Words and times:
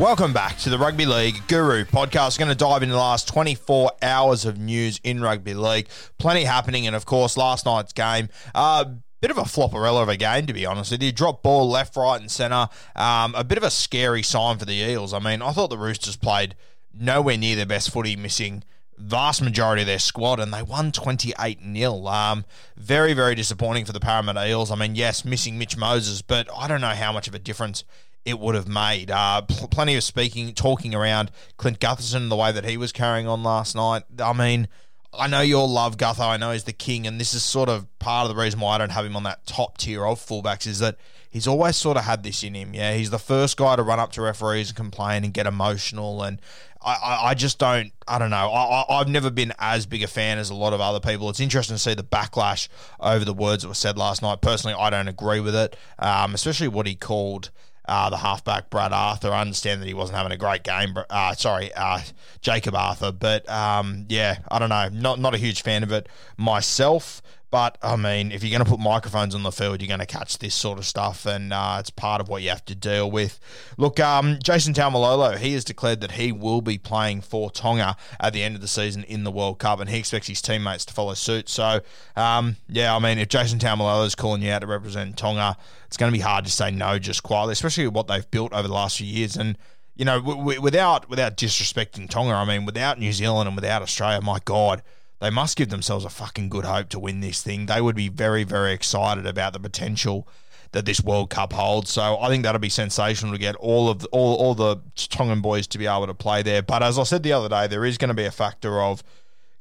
Welcome 0.00 0.32
back 0.32 0.56
to 0.60 0.70
the 0.70 0.78
Rugby 0.78 1.04
League 1.04 1.46
Guru 1.46 1.84
podcast. 1.84 2.38
We're 2.38 2.46
Going 2.46 2.56
to 2.56 2.64
dive 2.64 2.82
into 2.82 2.94
the 2.94 2.98
last 2.98 3.28
24 3.28 3.92
hours 4.00 4.46
of 4.46 4.56
news 4.56 4.98
in 5.04 5.20
rugby 5.20 5.52
league. 5.52 5.88
Plenty 6.16 6.44
happening, 6.44 6.86
and 6.86 6.96
of 6.96 7.04
course, 7.04 7.36
last 7.36 7.66
night's 7.66 7.92
game. 7.92 8.30
Uh, 8.54 8.86
Bit 9.20 9.30
of 9.30 9.36
a 9.36 9.42
flopperella 9.42 10.00
of 10.00 10.08
a 10.08 10.16
game, 10.16 10.46
to 10.46 10.54
be 10.54 10.64
honest 10.64 10.90
with 10.92 11.02
you. 11.02 11.12
Drop 11.12 11.42
ball 11.42 11.68
left, 11.68 11.96
right, 11.96 12.18
and 12.18 12.30
centre. 12.30 12.68
Um, 12.96 13.34
a 13.34 13.44
bit 13.44 13.58
of 13.58 13.62
a 13.62 13.70
scary 13.70 14.22
sign 14.22 14.56
for 14.56 14.64
the 14.64 14.72
Eels. 14.72 15.12
I 15.12 15.18
mean, 15.18 15.42
I 15.42 15.52
thought 15.52 15.68
the 15.68 15.76
Roosters 15.76 16.16
played 16.16 16.56
nowhere 16.98 17.36
near 17.36 17.54
their 17.54 17.66
best 17.66 17.90
footy, 17.90 18.16
missing 18.16 18.64
vast 18.96 19.42
majority 19.42 19.82
of 19.82 19.86
their 19.86 19.98
squad, 19.98 20.40
and 20.40 20.50
they 20.50 20.62
won 20.62 20.92
28 20.92 21.58
0. 21.74 22.06
Um, 22.06 22.46
very, 22.74 23.12
very 23.12 23.34
disappointing 23.34 23.84
for 23.84 23.92
the 23.92 24.00
Parramatta 24.00 24.48
Eels. 24.48 24.70
I 24.70 24.76
mean, 24.76 24.94
yes, 24.94 25.26
missing 25.26 25.58
Mitch 25.58 25.76
Moses, 25.76 26.22
but 26.22 26.48
I 26.56 26.66
don't 26.68 26.80
know 26.80 26.88
how 26.88 27.12
much 27.12 27.28
of 27.28 27.34
a 27.34 27.38
difference 27.38 27.84
it 28.24 28.38
would 28.38 28.54
have 28.54 28.68
made. 28.68 29.10
Uh, 29.10 29.42
pl- 29.42 29.68
plenty 29.68 29.96
of 29.96 30.02
speaking, 30.02 30.52
talking 30.54 30.94
around 30.94 31.30
Clint 31.56 31.80
Gutherson, 31.80 32.28
the 32.28 32.36
way 32.36 32.52
that 32.52 32.64
he 32.64 32.76
was 32.76 32.92
carrying 32.92 33.26
on 33.26 33.42
last 33.42 33.74
night. 33.74 34.02
I 34.18 34.32
mean, 34.32 34.68
I 35.12 35.26
know 35.26 35.40
you 35.40 35.56
all 35.56 35.68
love 35.68 35.96
Gutho. 35.96 36.28
I 36.28 36.36
know 36.36 36.52
he's 36.52 36.64
the 36.64 36.72
king, 36.72 37.06
and 37.06 37.20
this 37.20 37.34
is 37.34 37.42
sort 37.42 37.68
of 37.68 37.86
part 37.98 38.28
of 38.28 38.34
the 38.34 38.40
reason 38.40 38.60
why 38.60 38.76
I 38.76 38.78
don't 38.78 38.92
have 38.92 39.04
him 39.04 39.16
on 39.16 39.24
that 39.24 39.46
top 39.46 39.78
tier 39.78 40.04
of 40.06 40.20
fullbacks 40.20 40.66
is 40.66 40.78
that 40.78 40.96
he's 41.28 41.48
always 41.48 41.76
sort 41.76 41.96
of 41.96 42.04
had 42.04 42.22
this 42.22 42.42
in 42.42 42.54
him. 42.54 42.74
Yeah, 42.74 42.94
he's 42.94 43.10
the 43.10 43.18
first 43.18 43.56
guy 43.56 43.74
to 43.74 43.82
run 43.82 43.98
up 43.98 44.12
to 44.12 44.22
referees 44.22 44.68
and 44.68 44.76
complain 44.76 45.24
and 45.24 45.34
get 45.34 45.46
emotional, 45.46 46.22
and 46.22 46.40
I, 46.80 46.94
I, 46.94 47.28
I 47.30 47.34
just 47.34 47.58
don't. 47.58 47.92
I 48.06 48.18
don't 48.18 48.30
know. 48.30 48.50
I, 48.50 48.82
I, 48.82 49.00
I've 49.00 49.08
never 49.08 49.30
been 49.30 49.52
as 49.58 49.84
big 49.84 50.02
a 50.02 50.06
fan 50.06 50.38
as 50.38 50.50
a 50.50 50.54
lot 50.54 50.72
of 50.72 50.80
other 50.80 51.00
people. 51.00 51.28
It's 51.28 51.40
interesting 51.40 51.74
to 51.74 51.82
see 51.82 51.94
the 51.94 52.04
backlash 52.04 52.68
over 53.00 53.24
the 53.24 53.34
words 53.34 53.62
that 53.62 53.68
were 53.68 53.74
said 53.74 53.98
last 53.98 54.22
night. 54.22 54.40
Personally, 54.40 54.76
I 54.78 54.90
don't 54.90 55.08
agree 55.08 55.40
with 55.40 55.56
it, 55.56 55.76
um, 55.98 56.34
especially 56.34 56.68
what 56.68 56.86
he 56.86 56.94
called 56.94 57.50
uh, 57.90 58.08
the 58.08 58.16
halfback 58.16 58.70
Brad 58.70 58.92
Arthur. 58.92 59.32
I 59.32 59.40
understand 59.40 59.82
that 59.82 59.86
he 59.86 59.94
wasn't 59.94 60.16
having 60.16 60.30
a 60.30 60.36
great 60.36 60.62
game. 60.62 60.94
Uh, 61.10 61.34
sorry, 61.34 61.74
uh, 61.74 62.00
Jacob 62.40 62.76
Arthur. 62.76 63.10
But 63.10 63.46
um, 63.50 64.06
yeah, 64.08 64.38
I 64.48 64.60
don't 64.60 64.68
know. 64.68 64.88
Not 64.88 65.18
not 65.18 65.34
a 65.34 65.38
huge 65.38 65.62
fan 65.62 65.82
of 65.82 65.90
it 65.90 66.08
myself. 66.36 67.20
But 67.50 67.78
I 67.82 67.96
mean, 67.96 68.30
if 68.30 68.44
you're 68.44 68.56
going 68.56 68.64
to 68.64 68.70
put 68.70 68.78
microphones 68.78 69.34
on 69.34 69.42
the 69.42 69.50
field, 69.50 69.80
you're 69.80 69.88
going 69.88 70.00
to 70.00 70.06
catch 70.06 70.38
this 70.38 70.54
sort 70.54 70.78
of 70.78 70.86
stuff, 70.86 71.26
and 71.26 71.52
uh, 71.52 71.78
it's 71.80 71.90
part 71.90 72.20
of 72.20 72.28
what 72.28 72.42
you 72.42 72.48
have 72.50 72.64
to 72.66 72.76
deal 72.76 73.10
with. 73.10 73.40
Look, 73.76 73.98
um, 73.98 74.38
Jason 74.42 74.72
Taumalolo, 74.72 75.36
he 75.36 75.54
has 75.54 75.64
declared 75.64 76.00
that 76.02 76.12
he 76.12 76.30
will 76.30 76.60
be 76.60 76.78
playing 76.78 77.22
for 77.22 77.50
Tonga 77.50 77.96
at 78.20 78.32
the 78.32 78.42
end 78.42 78.54
of 78.54 78.60
the 78.60 78.68
season 78.68 79.02
in 79.04 79.24
the 79.24 79.32
World 79.32 79.58
Cup, 79.58 79.80
and 79.80 79.90
he 79.90 79.98
expects 79.98 80.28
his 80.28 80.40
teammates 80.40 80.84
to 80.86 80.94
follow 80.94 81.14
suit. 81.14 81.48
So, 81.48 81.80
um, 82.14 82.56
yeah, 82.68 82.94
I 82.94 83.00
mean, 83.00 83.18
if 83.18 83.28
Jason 83.28 83.58
Taumalolo 83.58 84.06
is 84.06 84.14
calling 84.14 84.42
you 84.42 84.52
out 84.52 84.60
to 84.60 84.68
represent 84.68 85.16
Tonga, 85.16 85.56
it's 85.86 85.96
going 85.96 86.12
to 86.12 86.16
be 86.16 86.22
hard 86.22 86.44
to 86.44 86.50
say 86.52 86.70
no 86.70 87.00
just 87.00 87.24
quietly, 87.24 87.52
especially 87.52 87.88
what 87.88 88.06
they've 88.06 88.30
built 88.30 88.52
over 88.52 88.68
the 88.68 88.74
last 88.74 88.98
few 88.98 89.08
years. 89.08 89.36
And 89.36 89.58
you 89.96 90.04
know, 90.04 90.20
w- 90.20 90.38
w- 90.38 90.60
without 90.60 91.10
without 91.10 91.36
disrespecting 91.36 92.08
Tonga, 92.08 92.32
I 92.32 92.44
mean, 92.44 92.64
without 92.64 93.00
New 93.00 93.12
Zealand 93.12 93.48
and 93.48 93.56
without 93.56 93.82
Australia, 93.82 94.20
my 94.20 94.38
God 94.44 94.82
they 95.20 95.30
must 95.30 95.56
give 95.56 95.68
themselves 95.68 96.04
a 96.04 96.10
fucking 96.10 96.48
good 96.48 96.64
hope 96.64 96.88
to 96.90 96.98
win 96.98 97.20
this 97.20 97.42
thing. 97.42 97.66
They 97.66 97.80
would 97.80 97.96
be 97.96 98.08
very, 98.08 98.44
very 98.44 98.72
excited 98.72 99.26
about 99.26 99.52
the 99.52 99.60
potential 99.60 100.26
that 100.72 100.86
this 100.86 101.02
World 101.02 101.30
Cup 101.30 101.52
holds. 101.52 101.90
So 101.90 102.18
I 102.20 102.28
think 102.28 102.42
that'll 102.42 102.60
be 102.60 102.68
sensational 102.68 103.32
to 103.32 103.38
get 103.38 103.56
all 103.56 103.88
of 103.88 104.00
the, 104.00 104.08
all 104.08 104.36
all 104.36 104.54
the 104.54 104.78
Tongan 104.96 105.40
boys 105.40 105.66
to 105.68 105.78
be 105.78 105.86
able 105.86 106.06
to 106.06 106.14
play 106.14 106.42
there. 106.42 106.62
But 106.62 106.82
as 106.82 106.98
I 106.98 107.02
said 107.02 107.22
the 107.22 107.32
other 107.32 107.48
day, 107.48 107.66
there 107.66 107.84
is 107.84 107.98
going 107.98 108.08
to 108.08 108.14
be 108.14 108.24
a 108.24 108.30
factor 108.30 108.80
of 108.82 109.02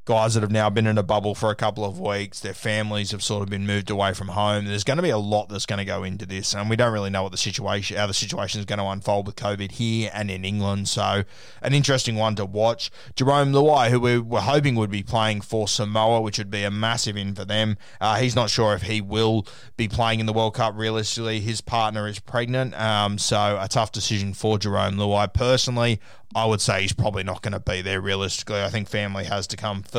guys 0.10 0.34
that 0.34 0.42
have 0.42 0.52
now 0.52 0.72
been 0.72 0.88
in 0.88 0.98
a 0.98 1.04
bubble 1.04 1.36
for 1.36 1.52
a 1.52 1.56
couple 1.56 1.86
of 1.86 2.00
weeks. 2.00 2.40
Their 2.40 2.56
families 2.56 3.12
have 3.12 3.22
sort 3.22 3.44
of 3.44 3.50
been 3.52 3.68
moved 3.68 3.92
away 3.92 4.16
from 4.16 4.30
home. 4.30 4.66
There's 4.66 4.84
going 4.84 4.98
to 4.98 5.04
be 5.04 5.12
a 5.12 5.20
lot 5.20 5.50
that's 5.50 5.68
going 5.68 5.78
to 5.78 5.86
go 5.86 6.04
into 6.04 6.26
this, 6.26 6.56
and 6.56 6.68
we 6.68 6.76
don't 6.76 6.92
really 6.92 7.12
know 7.12 7.22
what 7.22 7.32
the 7.32 7.38
situation, 7.38 7.96
how 7.96 8.08
the 8.08 8.14
situation 8.16 8.60
is 8.60 8.66
going 8.66 8.80
to 8.80 8.88
unfold 8.88 9.28
with 9.28 9.36
COVID 9.36 9.74
here 9.74 10.10
and 10.12 10.32
in 10.32 10.44
England. 10.44 10.90
So, 10.90 11.26
an 11.62 11.76
interesting 11.76 12.16
one 12.16 12.36
to 12.38 12.46
watch. 12.46 12.90
Jarome 13.16 13.54
Luai, 13.54 13.92
who 13.92 14.00
we 14.00 14.18
were 14.18 14.42
hoping 14.42 14.74
would 14.74 14.90
be 14.90 15.04
playing 15.04 15.42
for 15.42 15.68
Samoa, 15.68 16.22
which 16.22 16.40
would 16.40 16.50
be 16.50 16.64
a 16.64 16.72
massive 16.72 17.16
in 17.16 17.36
for 17.36 17.46
them. 17.46 17.78
Uh, 18.02 18.18
he's 18.18 18.36
not 18.36 18.50
sure 18.50 18.74
if 18.74 18.82
he 18.82 19.02
will 19.02 19.46
be 19.78 19.88
playing 19.88 20.20
in 20.20 20.26
the 20.26 20.34
World 20.34 20.56
Cup. 20.56 20.74
Realistically, 20.76 21.40
his 21.40 21.62
partner 21.62 22.08
is 22.08 22.18
pregnant, 22.18 22.74
um, 22.82 23.20
so 23.20 23.60
a 23.62 23.68
tough 23.68 23.92
decision 23.92 24.34
for 24.34 24.58
Jarome 24.58 24.96
Luai. 24.96 25.32
Personally, 25.32 26.00
I 26.36 26.46
would 26.46 26.62
say 26.62 26.82
he's 26.82 26.94
probably 26.94 27.24
not 27.24 27.42
going 27.42 27.54
to 27.54 27.60
be 27.60 27.82
there 27.82 28.00
realistically. 28.00 28.62
I 28.62 28.70
think 28.70 28.88
family 28.88 29.26
has 29.26 29.48
to 29.48 29.58
come 29.58 29.82
first. 29.82 29.99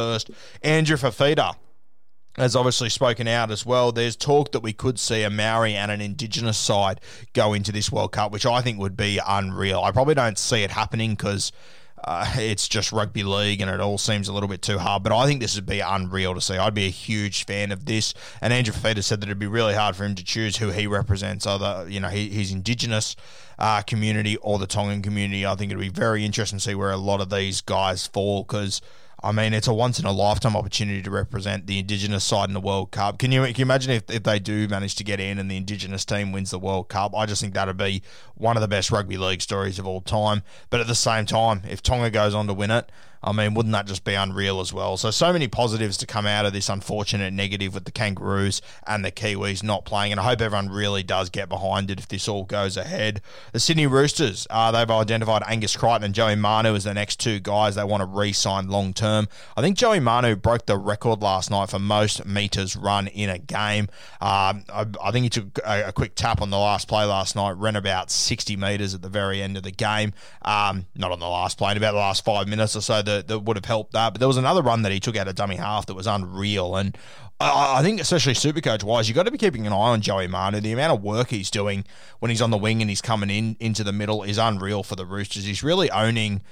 Andrew 0.63 0.97
Fifita 0.97 1.57
has 2.37 2.55
obviously 2.55 2.89
spoken 2.89 3.27
out 3.29 3.51
as 3.51 3.67
well. 3.67 3.93
There's 3.93 4.17
talk 4.17 4.53
that 4.53 4.61
we 4.61 4.73
could 4.73 4.99
see 4.99 5.23
a 5.23 5.31
Maori 5.31 5.75
and 5.75 5.91
an 5.91 6.01
Indigenous 6.01 6.59
side 6.59 7.01
go 7.33 7.53
into 7.53 7.73
this 7.73 7.91
World 7.91 8.13
Cup, 8.13 8.33
which 8.33 8.47
I 8.47 8.63
think 8.63 8.79
would 8.79 8.97
be 8.97 9.19
unreal. 9.27 9.81
I 9.81 9.91
probably 9.91 10.15
don't 10.15 10.39
see 10.39 10.63
it 10.63 10.71
happening 10.71 11.11
because 11.11 11.53
uh, 12.05 12.33
it's 12.37 12.69
just 12.69 12.93
rugby 12.93 13.23
league 13.23 13.61
and 13.61 13.71
it 13.71 13.81
all 13.81 13.99
seems 13.99 14.29
a 14.29 14.33
little 14.33 14.49
bit 14.49 14.63
too 14.63 14.79
hard. 14.79 15.03
But 15.03 15.13
I 15.13 15.27
think 15.27 15.41
this 15.41 15.55
would 15.57 15.67
be 15.67 15.81
unreal 15.81 16.35
to 16.35 16.41
see. 16.41 16.57
I'd 16.57 16.75
be 16.75 16.87
a 16.87 16.91
huge 16.91 17.45
fan 17.45 17.73
of 17.73 17.85
this. 17.85 18.15
And 18.41 18.53
Andrew 18.53 18.73
Fifita 18.73 19.03
said 19.03 19.21
that 19.21 19.27
it'd 19.27 19.39
be 19.39 19.47
really 19.47 19.75
hard 19.75 19.97
for 19.97 20.05
him 20.05 20.15
to 20.15 20.25
choose 20.25 20.57
who 20.57 20.71
he 20.71 20.87
represents, 20.87 21.47
either 21.47 21.87
you 21.89 22.01
know 22.01 22.09
his 22.09 22.53
Indigenous 22.53 23.17
uh, 23.59 23.83
community 23.83 24.37
or 24.39 24.59
the 24.59 24.67
Tongan 24.67 25.03
community. 25.03 25.45
I 25.45 25.55
think 25.57 25.71
it'd 25.71 25.81
be 25.81 25.89
very 25.89 26.25
interesting 26.25 26.59
to 26.59 26.65
see 26.65 26.75
where 26.75 26.91
a 26.91 26.97
lot 26.97 27.21
of 27.21 27.31
these 27.31 27.61
guys 27.61 28.07
fall 28.07 28.43
because. 28.45 28.81
I 29.23 29.33
mean, 29.33 29.53
it's 29.53 29.69
a 29.69 29.75
once 29.75 29.99
in 29.99 30.07
a 30.07 30.13
lifetime 30.13 30.57
opportunity 30.57 31.03
to 31.03 31.11
represent 31.11 31.67
the 31.67 31.79
Indigenous 31.79 32.25
side 32.25 32.49
in 32.49 32.55
the 32.55 32.61
World 32.61 32.91
Cup. 32.91 33.19
Can 33.19 33.33
you, 33.33 33.43
can 33.43 33.55
you 33.57 33.63
imagine 33.63 33.93
if, 33.93 34.11
if 34.11 34.23
they 34.23 34.39
do 34.39 34.67
manage 34.67 34.95
to 34.97 35.05
get 35.05 35.21
in 35.21 35.39
and 35.39 35.51
the 35.51 35.57
Indigenous 35.57 36.05
team 36.05 36.33
wins 36.33 36.51
the 36.51 36.59
World 36.59 36.89
Cup? 36.89 37.15
I 37.15 37.27
just 37.27 37.43
think 37.43 37.53
that'd 37.53 37.77
be 37.77 38.03
one 38.35 38.57
of 38.57 38.63
the 38.63 38.69
best 38.69 38.91
rugby 38.91 39.19
league 39.19 39.43
stories 39.43 39.79
of 39.79 39.87
all 39.87 40.01
time. 40.01 40.43
But 40.71 40.81
at 40.81 40.87
the 40.87 40.95
same 40.95 41.27
time, 41.27 41.63
if 41.69 41.83
Tonga 41.83 42.11
goes 42.11 42.35
on 42.35 42.47
to 42.47 42.55
win 42.55 42.71
it, 42.71 42.91
I 43.23 43.33
mean, 43.33 43.55
wouldn't 43.55 43.73
that 43.73 43.87
just 43.87 44.05
be 44.05 44.15
unreal 44.15 44.61
as 44.61 44.73
well? 44.73 44.97
So, 44.97 45.11
so 45.11 45.33
many 45.33 45.47
positives 45.47 45.97
to 45.99 46.07
come 46.07 46.27
out 46.27 46.47
of 46.47 46.53
this 46.53 46.69
unfortunate 46.69 47.33
negative 47.33 47.75
with 47.75 47.85
the 47.85 47.93
Kangaroos 47.93 48.63
and 48.87 49.05
the 49.05 49.13
Kiwis 49.13 49.63
not 49.63 49.85
playing. 49.85 50.13
And 50.13 50.21
I 50.21 50.25
hope 50.25 50.41
everyone 50.41 50.71
really 50.71 51.03
does 51.03 51.29
get 51.29 51.49
behind 51.49 51.91
it 51.91 51.99
if 51.99 52.09
this 52.09 52.29
all 52.29 52.45
goes 52.45 52.77
ahead. 52.77 53.21
The 53.53 53.61
Sydney 53.61 53.87
Roosters, 53.87 54.47
uh, 54.49 54.71
they've 54.71 54.91
identified 54.91 55.43
Angus 55.47 55.77
Crichton 55.77 56.05
and 56.05 56.15
Joey 56.15 56.37
Manu 56.37 56.75
as 56.75 56.85
the 56.85 56.95
next 56.95 57.21
two 57.21 57.41
guys 57.41 57.75
they 57.75 57.85
want 57.85 58.01
to 58.01 58.07
re 58.07 58.33
sign 58.33 58.69
long 58.69 58.95
term. 58.95 59.29
I 59.57 59.61
think 59.61 59.77
Joey 59.77 60.01
Manu 60.01 60.35
broke 60.37 60.67
the 60.67 60.79
record 60.79 61.21
last 61.21 61.51
night 61.51 61.69
for 61.69 61.79
most 61.79 62.25
metres 62.25 62.75
run 62.75 63.07
in 63.09 63.29
a 63.29 63.39
game. 63.39 63.89
Um, 64.21 64.65
I, 64.73 64.87
I, 65.03 65.11
think 65.11 65.25
he 65.25 65.31
took 65.31 65.59
a, 65.59 65.89
a, 65.89 65.93
quick 65.93 66.15
tap 66.15 66.41
on 66.41 66.51
the 66.51 66.59
last 66.59 66.89
play 66.89 67.05
last 67.05 67.37
night, 67.37 67.53
ran 67.53 67.77
about 67.77 68.11
60 68.11 68.57
metres 68.57 68.95
at 68.95 69.03
the 69.03 69.09
very 69.09 69.43
end 69.43 69.57
of 69.57 69.63
the 69.63 69.71
game. 69.71 70.13
Um, 70.43 70.87
not 70.95 71.13
on 71.13 71.21
the 71.21 71.29
last 71.29 71.59
play, 71.59 71.73
in 71.73 71.77
about 71.77 71.93
the 71.93 71.99
last 71.99 72.25
five 72.25 72.49
minutes 72.49 72.77
or 72.77 72.81
so 72.81 73.03
that, 73.11 73.29
that 73.29 73.39
would 73.41 73.57
have 73.57 73.65
helped 73.65 73.93
that. 73.93 74.13
But 74.13 74.21
there 74.21 74.29
was 74.29 74.37
another 74.37 74.63
run 74.63 74.83
that 74.83 74.93
he 74.93 75.01
took 75.01 75.17
out 75.17 75.29
of 75.29 75.35
dummy 75.35 75.57
half 75.57 75.87
that 75.87 75.95
was 75.95 76.07
unreal. 76.07 76.77
And 76.77 76.97
I, 77.41 77.79
I 77.79 77.83
think, 77.83 78.01
especially 78.01 78.35
Supercoach 78.35 78.83
wise, 78.85 79.09
you've 79.09 79.17
got 79.17 79.25
to 79.25 79.31
be 79.31 79.39
keeping 79.39 79.67
an 79.67 79.73
eye 79.73 79.77
on 79.77 80.01
Joey 80.01 80.29
Manu. 80.29 80.61
The 80.61 80.73
amount 80.73 80.93
of 80.93 81.03
work 81.03 81.31
he's 81.31 81.51
doing 81.51 81.85
when 82.21 82.31
he's 82.31 82.43
on 82.43 82.51
the 82.51 82.59
wing 82.59 82.81
and 82.81 82.89
he's 82.89 83.03
coming 83.03 83.31
in 83.31 83.57
into 83.61 83.85
the 83.85 83.93
middle 83.93 84.23
is 84.23 84.39
unreal 84.39 84.83
for 84.83 84.97
the 84.97 85.07
Roosters. 85.07 85.45
He's 85.45 85.63
really 85.63 85.91
owning 85.91 86.43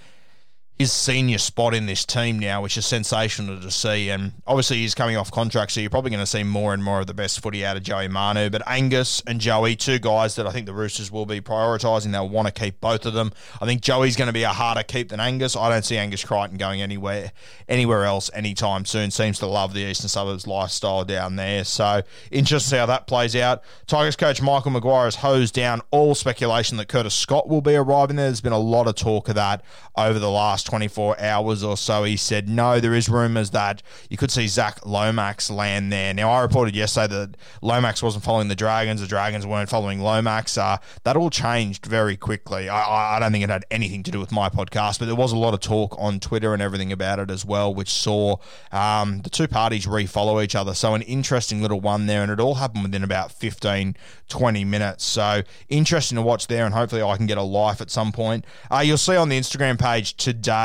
his 0.78 0.92
senior 0.92 1.38
spot 1.38 1.74
in 1.74 1.86
this 1.86 2.04
team 2.04 2.38
now, 2.38 2.62
which 2.62 2.78
is 2.78 2.86
sensational 2.86 3.60
to 3.60 3.70
see. 3.70 4.10
And 4.10 4.32
obviously, 4.46 4.76
he's 4.76 4.94
coming 4.94 5.16
off 5.16 5.28
contract, 5.28 5.72
so 5.72 5.80
you're 5.80 5.90
probably 5.90 6.12
going 6.12 6.22
to 6.22 6.26
see 6.26 6.44
more 6.44 6.72
and 6.72 6.84
more 6.84 7.00
of 7.00 7.08
the 7.08 7.14
best 7.14 7.40
footy 7.40 7.66
out 7.66 7.76
of 7.76 7.82
Joey 7.82 8.06
Manu. 8.06 8.48
But 8.48 8.62
Angus 8.64 9.20
and 9.26 9.40
Joey, 9.40 9.74
two 9.74 9.98
guys 9.98 10.36
that 10.36 10.46
I 10.46 10.50
think 10.50 10.66
the 10.66 10.72
Roosters 10.72 11.10
will 11.10 11.26
be 11.26 11.40
prioritising. 11.40 12.12
They'll 12.12 12.28
want 12.28 12.46
to 12.46 12.54
keep 12.54 12.80
both 12.80 13.06
of 13.06 13.12
them. 13.12 13.32
I 13.60 13.66
think 13.66 13.80
Joey's 13.80 14.14
going 14.14 14.28
to 14.28 14.32
be 14.32 14.44
a 14.44 14.50
harder 14.50 14.84
keep 14.84 15.08
than 15.08 15.18
Angus. 15.18 15.56
I 15.56 15.68
don't 15.68 15.84
see 15.84 15.96
Angus 15.96 16.24
Crichton 16.24 16.58
going 16.58 16.80
anywhere 16.80 17.32
anywhere 17.68 18.04
else 18.04 18.30
anytime 18.32 18.84
soon. 18.84 19.10
Seems 19.10 19.40
to 19.40 19.46
love 19.46 19.74
the 19.74 19.80
Eastern 19.80 20.08
Suburbs 20.08 20.46
lifestyle 20.46 21.04
down 21.04 21.34
there. 21.34 21.64
So 21.64 22.02
interesting 22.30 22.58
to 22.58 22.70
see 22.70 22.76
how 22.76 22.86
that 22.86 23.08
plays 23.08 23.34
out. 23.34 23.62
Tigers 23.88 24.14
coach 24.14 24.40
Michael 24.40 24.70
Maguire 24.70 25.06
has 25.06 25.16
hosed 25.16 25.54
down 25.54 25.82
all 25.90 26.14
speculation 26.14 26.76
that 26.76 26.86
Curtis 26.86 27.14
Scott 27.14 27.48
will 27.48 27.62
be 27.62 27.74
arriving 27.74 28.14
there. 28.14 28.26
There's 28.26 28.40
been 28.40 28.52
a 28.52 28.58
lot 28.58 28.86
of 28.86 28.94
talk 28.94 29.28
of 29.28 29.34
that 29.34 29.64
over 29.96 30.20
the 30.20 30.30
last 30.30 30.67
24 30.68 31.18
hours 31.18 31.64
or 31.64 31.78
so. 31.78 32.04
He 32.04 32.18
said, 32.18 32.46
no, 32.46 32.78
there 32.78 32.94
is 32.94 33.08
rumours 33.08 33.50
that 33.50 33.82
you 34.10 34.18
could 34.18 34.30
see 34.30 34.46
Zac 34.46 34.84
Lomax 34.84 35.50
land 35.50 35.90
there. 35.90 36.12
Now, 36.12 36.30
I 36.30 36.42
reported 36.42 36.76
yesterday 36.76 37.14
that 37.14 37.36
Lomax 37.62 38.02
wasn't 38.02 38.22
following 38.22 38.48
the 38.48 38.54
Dragons, 38.54 39.00
the 39.00 39.06
Dragons 39.06 39.46
weren't 39.46 39.70
following 39.70 40.00
Lomax. 40.00 40.58
Uh, 40.58 40.76
that 41.04 41.16
all 41.16 41.30
changed 41.30 41.86
very 41.86 42.18
quickly. 42.18 42.68
I, 42.68 43.16
I 43.16 43.18
don't 43.18 43.32
think 43.32 43.44
it 43.44 43.48
had 43.48 43.64
anything 43.70 44.02
to 44.02 44.10
do 44.10 44.20
with 44.20 44.30
my 44.30 44.50
podcast, 44.50 44.98
but 44.98 45.06
there 45.06 45.14
was 45.14 45.32
a 45.32 45.38
lot 45.38 45.54
of 45.54 45.60
talk 45.60 45.96
on 45.98 46.20
Twitter 46.20 46.52
and 46.52 46.60
everything 46.60 46.92
about 46.92 47.18
it 47.18 47.30
as 47.30 47.46
well, 47.46 47.72
which 47.72 47.90
saw 47.90 48.36
um, 48.70 49.22
the 49.22 49.30
two 49.30 49.48
parties 49.48 49.86
refollow 49.86 50.44
each 50.44 50.54
other. 50.54 50.74
So, 50.74 50.94
an 50.94 51.00
interesting 51.02 51.62
little 51.62 51.80
one 51.80 52.06
there, 52.06 52.22
and 52.22 52.30
it 52.30 52.40
all 52.40 52.56
happened 52.56 52.82
within 52.82 53.02
about 53.02 53.32
15, 53.32 53.96
20 54.28 54.64
minutes. 54.64 55.04
So, 55.04 55.42
interesting 55.70 56.16
to 56.16 56.22
watch 56.22 56.46
there, 56.46 56.66
and 56.66 56.74
hopefully, 56.74 57.02
I 57.02 57.16
can 57.16 57.26
get 57.26 57.38
a 57.38 57.42
life 57.42 57.80
at 57.80 57.90
some 57.90 58.12
point. 58.12 58.44
Uh, 58.70 58.80
you'll 58.84 58.98
see 58.98 59.16
on 59.16 59.30
the 59.30 59.38
Instagram 59.40 59.78
page 59.78 60.14
today. 60.16 60.57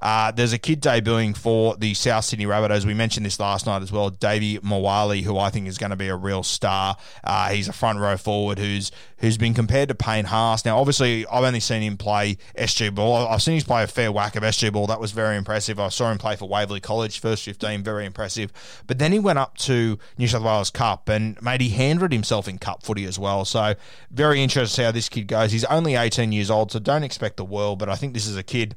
Uh, 0.00 0.30
there's 0.32 0.52
a 0.52 0.58
kid 0.58 0.82
debuting 0.82 1.36
for 1.36 1.76
the 1.76 1.94
South 1.94 2.24
Sydney 2.24 2.46
Rabbitohs. 2.46 2.84
We 2.84 2.94
mentioned 2.94 3.26
this 3.26 3.38
last 3.40 3.66
night 3.66 3.82
as 3.82 3.92
well. 3.92 4.10
Davvy 4.10 4.62
Moale, 4.62 5.22
who 5.22 5.38
I 5.38 5.50
think 5.50 5.66
is 5.66 5.78
going 5.78 5.90
to 5.90 5.96
be 5.96 6.08
a 6.08 6.16
real 6.16 6.42
star. 6.42 6.96
Uh, 7.22 7.50
he's 7.50 7.68
a 7.68 7.72
front 7.72 7.98
row 7.98 8.16
forward 8.16 8.58
who's 8.58 8.90
who's 9.18 9.38
been 9.38 9.54
compared 9.54 9.88
to 9.88 9.94
Payne 9.94 10.26
Haas. 10.26 10.64
Now, 10.64 10.78
obviously, 10.78 11.26
I've 11.26 11.44
only 11.44 11.60
seen 11.60 11.82
him 11.82 11.96
play 11.96 12.36
SG 12.58 12.94
ball. 12.94 13.26
I've 13.26 13.42
seen 13.42 13.56
him 13.56 13.64
play 13.64 13.82
a 13.82 13.86
fair 13.86 14.12
whack 14.12 14.36
of 14.36 14.42
SG 14.42 14.70
ball. 14.72 14.86
That 14.86 15.00
was 15.00 15.12
very 15.12 15.36
impressive. 15.36 15.80
I 15.80 15.88
saw 15.88 16.10
him 16.10 16.18
play 16.18 16.36
for 16.36 16.46
Waverley 16.46 16.80
College, 16.80 17.20
first 17.20 17.44
15, 17.44 17.82
very 17.82 18.04
impressive. 18.04 18.52
But 18.86 18.98
then 18.98 19.12
he 19.12 19.18
went 19.18 19.38
up 19.38 19.56
to 19.58 19.98
New 20.18 20.28
South 20.28 20.42
Wales 20.42 20.70
Cup 20.70 21.08
and 21.08 21.40
made 21.40 21.62
he 21.62 21.70
handled 21.70 22.12
himself 22.12 22.48
in 22.48 22.58
Cup 22.58 22.82
footy 22.82 23.06
as 23.06 23.18
well. 23.18 23.44
So 23.44 23.74
very 24.10 24.42
interested 24.42 24.68
to 24.68 24.74
see 24.74 24.82
how 24.82 24.92
this 24.92 25.08
kid 25.08 25.26
goes. 25.26 25.52
He's 25.52 25.64
only 25.64 25.94
18 25.94 26.32
years 26.32 26.50
old, 26.50 26.72
so 26.72 26.78
don't 26.78 27.02
expect 27.02 27.36
the 27.36 27.44
world. 27.44 27.78
But 27.78 27.88
I 27.88 27.94
think 27.94 28.12
this 28.12 28.26
is 28.26 28.36
a 28.36 28.42
kid 28.42 28.76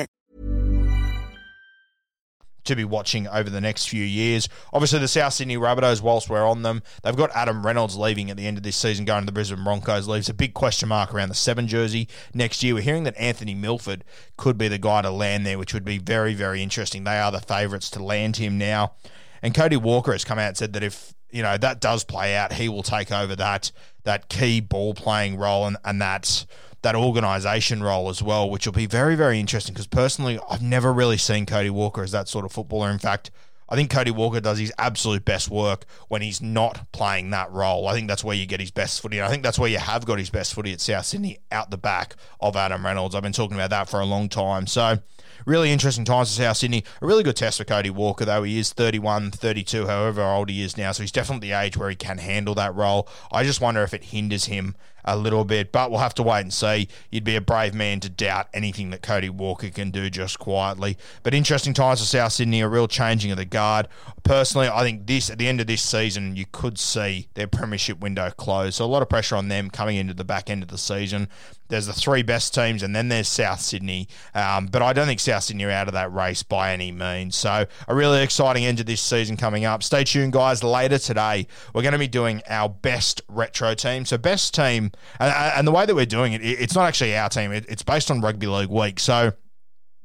to 2.65 2.75
be 2.75 2.83
watching 2.83 3.27
over 3.27 3.49
the 3.49 3.61
next 3.61 3.87
few 3.87 4.03
years. 4.03 4.47
Obviously, 4.73 4.99
the 4.99 5.07
South 5.07 5.33
Sydney 5.33 5.57
Rabbitohs, 5.57 6.01
whilst 6.01 6.29
we're 6.29 6.47
on 6.47 6.61
them, 6.61 6.81
they've 7.03 7.15
got 7.15 7.31
Adam 7.35 7.65
Reynolds 7.65 7.97
leaving 7.97 8.29
at 8.29 8.37
the 8.37 8.47
end 8.47 8.57
of 8.57 8.63
this 8.63 8.75
season, 8.75 9.05
going 9.05 9.21
to 9.21 9.25
the 9.25 9.31
Brisbane 9.31 9.63
Broncos. 9.63 10.07
Leaves 10.07 10.29
a 10.29 10.33
big 10.33 10.53
question 10.53 10.89
mark 10.89 11.13
around 11.13 11.29
the 11.29 11.35
seven 11.35 11.67
jersey 11.67 12.07
next 12.33 12.63
year. 12.63 12.73
We're 12.73 12.81
hearing 12.81 13.03
that 13.03 13.17
Anthony 13.17 13.55
Milford 13.55 14.03
could 14.37 14.57
be 14.57 14.67
the 14.67 14.77
guy 14.77 15.01
to 15.01 15.11
land 15.11 15.45
there, 15.45 15.57
which 15.57 15.73
would 15.73 15.85
be 15.85 15.97
very, 15.97 16.33
very 16.33 16.61
interesting. 16.61 17.03
They 17.03 17.19
are 17.19 17.31
the 17.31 17.39
favourites 17.39 17.89
to 17.91 18.03
land 18.03 18.37
him 18.37 18.57
now. 18.57 18.93
And 19.41 19.55
Cody 19.55 19.77
Walker 19.77 20.11
has 20.11 20.23
come 20.23 20.39
out 20.39 20.49
and 20.49 20.57
said 20.57 20.73
that 20.73 20.83
if 20.83 21.13
you 21.31 21.41
know 21.41 21.57
that 21.57 21.79
does 21.79 22.03
play 22.03 22.35
out, 22.35 22.53
he 22.53 22.69
will 22.69 22.83
take 22.83 23.11
over 23.11 23.35
that 23.37 23.71
that 24.03 24.29
key 24.29 24.59
ball 24.59 24.93
playing 24.93 25.37
role 25.37 25.65
and, 25.65 25.77
and 25.85 26.01
that 26.01 26.45
that 26.81 26.95
organisation 26.95 27.83
role 27.83 28.09
as 28.09 28.23
well, 28.23 28.49
which 28.49 28.65
will 28.65 28.73
be 28.73 28.87
very, 28.87 29.15
very 29.15 29.39
interesting 29.39 29.73
because 29.73 29.87
personally, 29.87 30.39
I've 30.49 30.61
never 30.61 30.91
really 30.91 31.17
seen 31.17 31.45
Cody 31.45 31.69
Walker 31.69 32.03
as 32.03 32.11
that 32.11 32.27
sort 32.27 32.45
of 32.45 32.51
footballer. 32.51 32.89
In 32.89 32.99
fact, 32.99 33.31
I 33.71 33.75
think 33.75 33.89
Cody 33.89 34.11
Walker 34.11 34.41
does 34.41 34.59
his 34.59 34.73
absolute 34.77 35.23
best 35.23 35.49
work 35.49 35.85
when 36.09 36.21
he's 36.21 36.41
not 36.41 36.91
playing 36.91 37.29
that 37.29 37.49
role. 37.51 37.87
I 37.87 37.93
think 37.93 38.09
that's 38.09 38.23
where 38.23 38.35
you 38.35 38.45
get 38.45 38.59
his 38.59 38.69
best 38.69 39.01
footy. 39.01 39.17
And 39.17 39.25
I 39.25 39.29
think 39.29 39.43
that's 39.43 39.57
where 39.57 39.69
you 39.69 39.77
have 39.77 40.05
got 40.05 40.19
his 40.19 40.29
best 40.29 40.53
footy 40.53 40.73
at 40.73 40.81
South 40.81 41.05
Sydney 41.05 41.39
out 41.53 41.71
the 41.71 41.77
back 41.77 42.15
of 42.41 42.57
Adam 42.57 42.85
Reynolds. 42.85 43.15
I've 43.15 43.23
been 43.23 43.31
talking 43.31 43.55
about 43.55 43.69
that 43.69 43.87
for 43.87 44.01
a 44.01 44.05
long 44.05 44.27
time. 44.27 44.67
So, 44.67 44.99
really 45.45 45.71
interesting 45.71 46.03
times 46.03 46.35
for 46.35 46.41
South 46.41 46.57
Sydney. 46.57 46.83
A 47.01 47.05
really 47.05 47.23
good 47.23 47.37
test 47.37 47.59
for 47.59 47.63
Cody 47.63 47.89
Walker, 47.89 48.25
though. 48.25 48.43
He 48.43 48.59
is 48.59 48.73
31, 48.73 49.31
32, 49.31 49.87
however 49.87 50.21
old 50.21 50.49
he 50.49 50.61
is 50.61 50.75
now. 50.75 50.91
So, 50.91 51.03
he's 51.03 51.11
definitely 51.13 51.47
the 51.47 51.57
age 51.57 51.77
where 51.77 51.89
he 51.89 51.95
can 51.95 52.17
handle 52.17 52.55
that 52.55 52.75
role. 52.75 53.07
I 53.31 53.45
just 53.45 53.61
wonder 53.61 53.83
if 53.83 53.93
it 53.93 54.03
hinders 54.03 54.45
him 54.45 54.75
a 55.05 55.17
little 55.17 55.45
bit, 55.45 55.71
but 55.71 55.91
we'll 55.91 55.99
have 55.99 56.13
to 56.15 56.23
wait 56.23 56.41
and 56.41 56.53
see. 56.53 56.87
You'd 57.09 57.23
be 57.23 57.35
a 57.35 57.41
brave 57.41 57.73
man 57.73 57.99
to 58.01 58.09
doubt 58.09 58.47
anything 58.53 58.89
that 58.91 59.01
Cody 59.01 59.29
Walker 59.29 59.69
can 59.69 59.91
do 59.91 60.09
just 60.09 60.39
quietly. 60.39 60.97
But 61.23 61.33
interesting 61.33 61.73
times 61.73 61.99
for 61.99 62.05
South 62.05 62.33
Sydney, 62.33 62.61
a 62.61 62.67
real 62.67 62.87
changing 62.87 63.31
of 63.31 63.37
the 63.37 63.45
guard. 63.45 63.87
Personally, 64.23 64.67
I 64.67 64.81
think 64.81 65.07
this 65.07 65.29
at 65.29 65.37
the 65.37 65.47
end 65.47 65.61
of 65.61 65.67
this 65.67 65.81
season, 65.81 66.35
you 66.35 66.45
could 66.51 66.77
see 66.79 67.27
their 67.33 67.47
premiership 67.47 67.99
window 67.99 68.29
close. 68.31 68.75
So 68.75 68.85
a 68.85 68.87
lot 68.87 69.01
of 69.01 69.09
pressure 69.09 69.35
on 69.35 69.47
them 69.47 69.69
coming 69.69 69.97
into 69.97 70.13
the 70.13 70.23
back 70.23 70.49
end 70.49 70.63
of 70.63 70.69
the 70.69 70.77
season. 70.77 71.27
There's 71.71 71.87
the 71.87 71.93
three 71.93 72.21
best 72.21 72.53
teams, 72.53 72.83
and 72.83 72.95
then 72.95 73.07
there's 73.07 73.27
South 73.27 73.61
Sydney. 73.61 74.07
Um, 74.35 74.67
but 74.67 74.81
I 74.81 74.93
don't 74.93 75.07
think 75.07 75.19
South 75.19 75.43
Sydney 75.43 75.63
are 75.63 75.71
out 75.71 75.87
of 75.87 75.93
that 75.93 76.13
race 76.13 76.43
by 76.43 76.73
any 76.73 76.91
means. 76.91 77.35
So 77.37 77.65
a 77.87 77.95
really 77.95 78.21
exciting 78.21 78.65
end 78.65 78.79
of 78.81 78.85
this 78.85 79.01
season 79.01 79.37
coming 79.37 79.63
up. 79.63 79.81
Stay 79.81 80.03
tuned, 80.03 80.33
guys. 80.33 80.63
Later 80.63 80.97
today, 80.97 81.47
we're 81.73 81.81
going 81.81 81.93
to 81.93 81.97
be 81.97 82.09
doing 82.09 82.41
our 82.49 82.67
best 82.67 83.21
retro 83.29 83.73
team. 83.73 84.05
So 84.05 84.17
best 84.17 84.53
team, 84.53 84.91
and, 85.19 85.31
and 85.31 85.67
the 85.67 85.71
way 85.71 85.85
that 85.85 85.95
we're 85.95 86.05
doing 86.05 86.33
it, 86.33 86.41
it's 86.43 86.75
not 86.75 86.85
actually 86.85 87.15
our 87.15 87.29
team. 87.29 87.53
it's 87.53 87.83
based 87.83 88.11
on 88.11 88.19
Rugby 88.19 88.47
League 88.47 88.69
Week. 88.69 88.99
So 88.99 89.33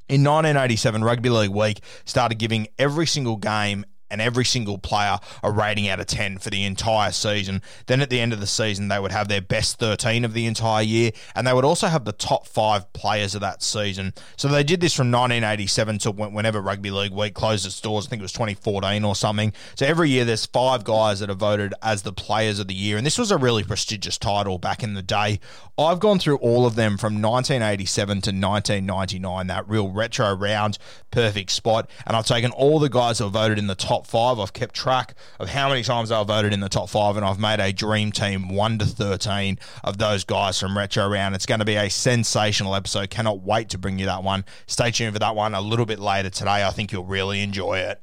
in 0.09 0.23
1987, 0.23 1.03
Rugby 1.03 1.31
League 1.31 1.51
Week 1.51 1.81
started 2.05 2.39
giving 2.39 2.69
every 2.79 3.07
single 3.07 3.37
game 3.37 3.85
and 4.11 4.21
every 4.21 4.45
single 4.45 4.79
player 4.79 5.19
a 5.43 5.51
rating 5.51 5.89
out 5.89 6.01
of 6.01 6.07
10 6.07 6.39
for 6.39 6.51
the 6.51 6.65
entire 6.65 7.13
season. 7.13 7.63
Then 7.87 8.01
at 8.01 8.11
the 8.11 8.21
end 8.21 8.33
of 8.33 8.41
the 8.41 8.47
season, 8.47 8.89
they 8.89 8.99
would 8.99 9.13
have 9.13 9.29
their 9.29 9.41
best 9.41 9.79
13 9.79 10.25
of 10.25 10.33
the 10.33 10.47
entire 10.47 10.83
year, 10.83 11.13
and 11.35 11.47
they 11.47 11.53
would 11.53 11.65
also 11.65 11.89
have 11.89 12.05
the 12.05 12.13
top 12.13 12.47
five 12.47 12.93
players 12.93 13.35
of 13.35 13.41
that 13.41 13.63
season. 13.63 14.13
So 14.37 14.49
they 14.49 14.65
did 14.65 14.81
this 14.81 14.95
from 14.95 15.11
1987 15.11 15.99
to 15.99 16.11
whenever 16.11 16.61
Rugby 16.61 16.91
League 16.91 17.13
Week 17.13 17.35
closed 17.35 17.67
its 17.67 17.81
doors. 17.81 18.07
I 18.07 18.11
think 18.11 18.21
it 18.21 18.23
was 18.23 18.33
2014 18.33 19.05
or 19.05 19.15
something. 19.15 19.53
So 19.75 19.87
every 19.87 20.11
year, 20.11 20.25
there's 20.25 20.47
five 20.47 20.85
guys 20.85 21.21
that 21.21 21.31
are 21.31 21.35
voted 21.35 21.75
as 21.83 22.03
the 22.03 22.13
players 22.13 22.59
of 22.59 22.69
the 22.69 22.75
year, 22.75 22.97
and 22.97 23.07
this 23.07 23.19
was 23.19 23.31
a 23.31 23.37
really 23.37 23.65
prestigious 23.65 24.19
title 24.19 24.59
back 24.59 24.83
in 24.83 24.95
the 24.95 25.03
day. 25.03 25.41
I've 25.79 26.01
gone 26.01 26.19
through 26.19 26.39
all 26.39 26.65
of 26.67 26.75
them 26.75 26.97
from 26.97 27.21
1987 27.21 28.07
to 28.23 28.31
1999, 28.31 29.47
that 29.49 29.69
real 29.69 29.91
retro 29.91 30.35
round, 30.35 30.79
perfect 31.11 31.51
spot, 31.51 31.91
and 32.07 32.17
I've 32.17 32.27
taken 32.27 32.51
all 32.51 32.79
the 32.79 32.89
guys 32.89 33.19
that 33.19 33.25
were 33.25 33.31
voted 33.31 33.59
in 33.59 33.67
the 33.67 33.75
top 33.75 33.96
top 33.97 34.07
five. 34.07 34.39
I've 34.39 34.53
kept 34.53 34.75
track 34.75 35.15
of 35.41 35.49
how 35.49 35.69
many 35.69 35.83
times 35.83 36.11
I've 36.13 36.27
voted 36.27 36.53
in 36.53 36.61
the 36.61 36.69
top 36.69 36.91
five, 36.91 37.17
and 37.17 37.25
I've 37.25 37.39
made 37.39 37.61
a 37.61 37.73
dream 37.73 38.13
team 38.13 38.49
one 38.49 38.79
to 38.79 38.85
13 38.85 39.59
of 39.85 39.97
those 39.99 40.25
guys 40.25 40.61
from 40.61 40.77
Retro 40.77 41.09
Round. 41.09 41.35
It's 41.35 41.47
going 41.47 41.61
to 41.61 41.65
be 41.65 41.77
a 41.77 41.89
sensational 41.89 42.75
episode. 42.75 43.09
Cannot 43.09 43.41
wait 43.41 43.71
to 43.71 43.79
bring 43.79 43.99
you 43.99 44.07
that 44.07 44.23
one. 44.23 44.45
Stay 44.67 44.91
tuned 44.91 45.15
for 45.15 45.19
that 45.21 45.35
one 45.35 45.55
a 45.55 45.61
little 45.61 45.87
bit 45.87 45.99
later 45.99 46.29
today. 46.29 46.65
I 46.67 46.71
think 46.71 46.93
you'll 46.93 47.05
really 47.05 47.43
enjoy 47.43 47.79
it. 47.79 48.03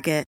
Target. 0.00 0.29